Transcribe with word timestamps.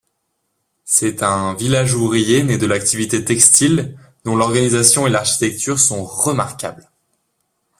C'est 0.83 1.21
un 1.21 1.53
village 1.53 1.93
ouvrier 1.93 2.41
né 2.41 2.57
de 2.57 2.65
l'activité 2.65 3.23
textile 3.23 3.95
dont 4.23 4.35
l'organisation 4.35 5.05
et 5.05 5.11
l'architecture 5.11 5.77
sont 5.79 6.03
remarquables. 6.03 6.89